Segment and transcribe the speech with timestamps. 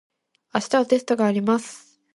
[0.55, 2.01] 明日はテストがあります。